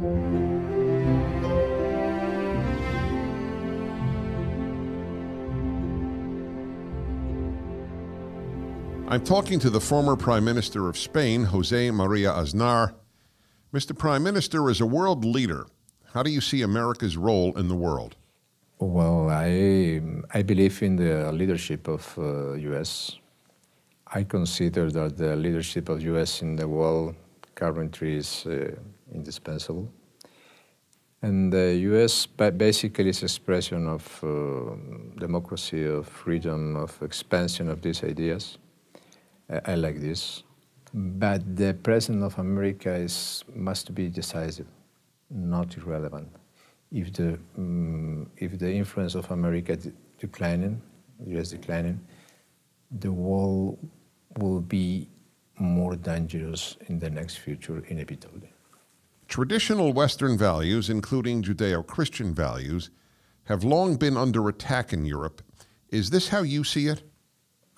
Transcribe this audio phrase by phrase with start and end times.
[0.00, 0.06] I'm
[9.24, 12.94] talking to the former Prime Minister of Spain, Jose Maria Aznar.
[13.74, 13.98] Mr.
[13.98, 15.66] Prime Minister, as a world leader,
[16.12, 18.14] how do you see America's role in the world?
[18.78, 20.00] Well, I,
[20.32, 23.16] I believe in the leadership of uh, U.S.
[24.06, 26.40] I consider that the leadership of U.S.
[26.40, 27.16] in the world
[27.56, 28.76] currently is uh,
[29.14, 29.90] indispensable.
[31.20, 32.26] And the U.S.
[32.26, 34.76] basically is expression of uh,
[35.18, 38.58] democracy, of freedom, of expansion of these ideas.
[39.64, 40.44] I, like this.
[40.94, 44.66] But the presence of America is, must be decisive,
[45.30, 46.28] not irrelevant.
[46.92, 50.80] If the, um, if the influence of America de declining,
[51.26, 52.00] US declining,
[52.90, 53.78] the world
[54.36, 55.08] will be
[55.58, 58.50] more dangerous in the next future, inevitably.
[59.28, 62.90] Traditional Western values, including Judeo Christian values,
[63.44, 65.42] have long been under attack in Europe.
[65.90, 67.02] Is this how you see it?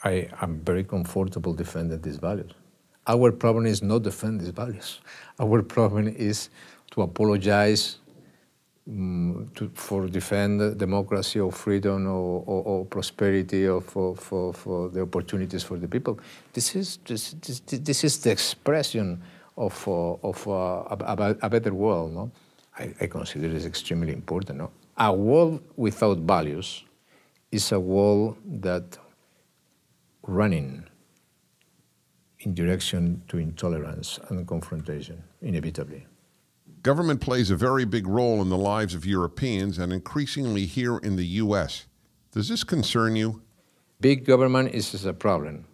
[0.05, 2.53] I am very comfortable defending these values.
[3.07, 5.01] Our problem is not defend these values.
[5.41, 6.51] Our problem is
[6.93, 7.99] to apologize
[8.89, 14.89] um, to, for defend democracy or freedom or, or, or prosperity or for, for, for,
[14.89, 16.19] the opportunities for the people.
[16.53, 19.21] This is, this, this, this is the expression
[19.61, 22.15] of, uh, of uh, a, a, better world.
[22.15, 22.31] No?
[22.79, 24.59] I, I consider this extremely important.
[24.59, 24.71] No?
[24.97, 26.85] A world without values
[27.53, 28.97] is a world that
[30.23, 30.85] running
[32.41, 36.07] in direction to intolerance and confrontation, inevitably.
[36.83, 41.17] Government plays a very big role in the lives of Europeans and increasingly here in
[41.17, 41.87] the U.S.
[42.33, 43.43] Does this concern you?
[44.01, 45.67] Big government is a problem.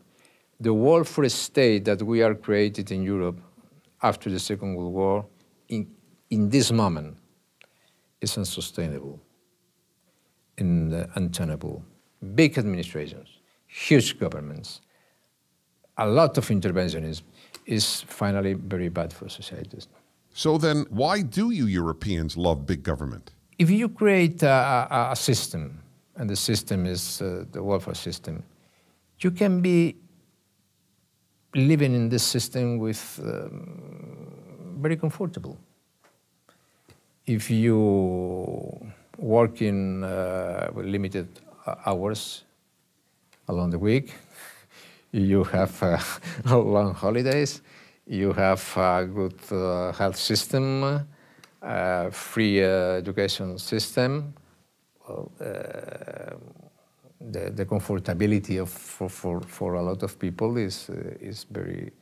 [0.59, 3.39] The welfare state that we are created in Europe
[4.02, 5.27] after the Second World War,
[5.69, 5.86] in,
[6.30, 7.19] in this moment,
[8.20, 9.20] is unsustainable
[10.58, 11.83] and uh, untenable.
[12.34, 13.28] Big administrations,
[13.67, 14.80] huge governments,
[15.98, 17.23] a lot of interventionism
[17.64, 19.89] is finally very bad for societies.
[20.35, 23.33] So then, why do you Europeans love big government?
[23.58, 25.83] If you create a, a, a system,
[26.17, 28.42] and the system is uh, the welfare system,
[29.20, 29.96] you can be
[31.56, 35.58] living in this system with um, very comfortable.
[37.27, 38.80] If you
[39.18, 41.28] work in uh, limited
[41.84, 42.44] hours,
[43.48, 44.14] along the week.
[45.12, 45.98] You have uh,
[46.56, 47.62] long holidays.
[48.06, 51.06] You have a good uh, health system,
[51.62, 54.34] uh, free uh, education system.
[55.08, 56.66] Well, uh,
[57.31, 61.92] the, the comfortability of for, for, for a lot of people is uh, is very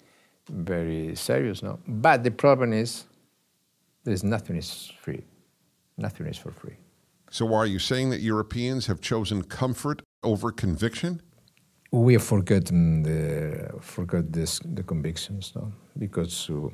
[0.50, 1.78] very serious now.
[1.86, 3.04] But the problem is
[4.04, 5.24] there's nothing is free.
[5.96, 6.76] Nothing is for free.
[7.30, 11.20] So are you saying that Europeans have chosen comfort over conviction?
[11.94, 16.68] we have forgotten the forgot this the convictions now because uh,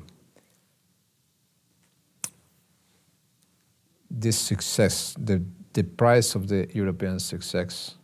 [4.09, 7.97] this success the the price of the European success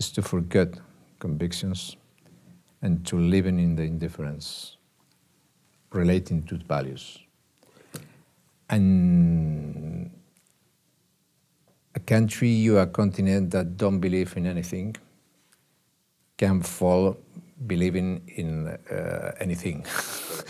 [0.00, 0.74] is to forget
[1.18, 1.96] convictions
[2.82, 4.76] and to live in the indifference
[5.92, 7.18] relating to values
[8.70, 10.10] and
[11.94, 14.96] a country or a continent that don't believe in anything
[16.38, 17.16] can fall
[17.66, 19.84] believing in uh, anything.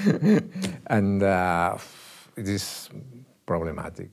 [0.87, 1.77] and uh,
[2.37, 2.89] it is
[3.45, 4.11] problematic.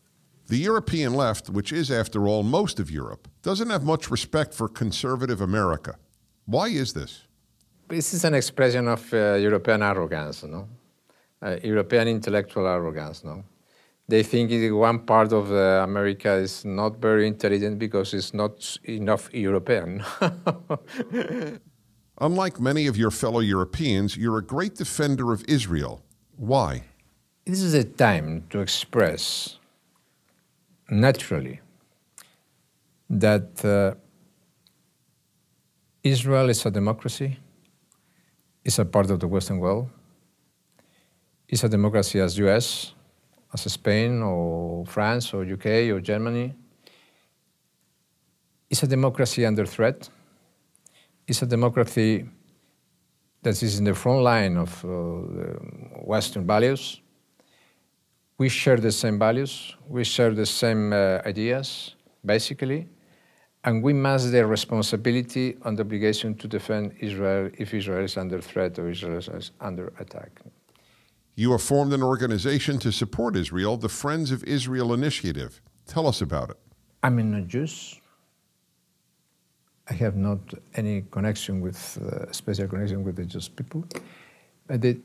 [0.47, 4.69] The European left, which is, after all, most of Europe, doesn't have much respect for
[4.69, 5.97] conservative America.
[6.45, 7.23] Why is this?
[7.89, 10.67] This is an expression of uh, European arrogance, no?
[11.41, 13.43] Uh, European intellectual arrogance, no?
[14.07, 19.29] They think one part of uh, America is not very intelligent because it's not enough
[19.33, 20.01] European.
[22.21, 26.01] Unlike many of your fellow Europeans, you're a great defender of Israel.
[26.37, 26.83] Why?
[27.45, 29.57] This is a time to express
[30.89, 31.59] naturally
[33.09, 33.95] that uh,
[36.03, 37.37] Israel is a democracy,
[38.63, 39.89] is a part of the Western world,
[41.47, 42.93] is a democracy as US,
[43.53, 46.53] as Spain or France or UK or Germany,
[48.69, 50.09] is a democracy under threat
[51.27, 52.25] is a democracy
[53.43, 54.89] that is in the front line of uh,
[56.05, 57.01] Western values.
[58.37, 62.87] We share the same values, we share the same uh, ideas, basically,
[63.63, 68.39] and we must the responsibility and the obligation to defend Israel if Israel is under
[68.39, 70.31] threat or Israel is under attack.
[71.35, 75.61] You have formed an organization to support Israel, the Friends of Israel Initiative.
[75.85, 76.57] Tell us about it.
[77.03, 78.01] I'm in not Jewish.
[79.89, 80.39] I have not
[80.75, 83.85] any connection with, uh, special connection with the Jewish people.
[84.67, 84.99] But the,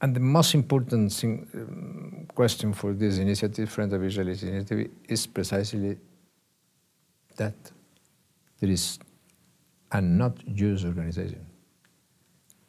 [0.00, 1.77] and the most important thing, um,
[2.38, 5.98] question for this initiative, Friends of Israel Initiative, is precisely
[7.36, 7.58] that
[8.60, 9.00] there is
[9.90, 11.44] a not Jewish organization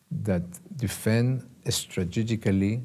[0.10, 0.42] that
[0.75, 2.81] defend strategically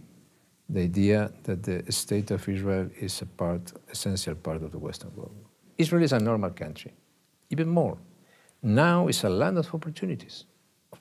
[0.69, 5.11] the idea that the state of Israel is a part, essential part of the Western
[5.17, 5.35] world.
[5.79, 6.93] Israel is a normal country,
[7.49, 7.97] even more.
[8.63, 10.45] Now it's a land of opportunities,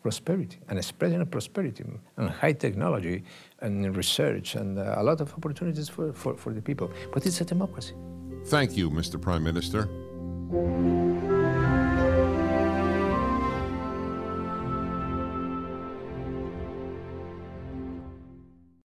[0.04, 1.84] prosperity, an spreading of prosperity,
[2.18, 3.24] and high technology,
[3.62, 6.92] and research, and uh, a lot of opportunities for, for, for the people.
[7.12, 7.96] But it's a democracy.
[8.46, 9.20] Thank you, Mr.
[9.20, 9.90] Prime Minister.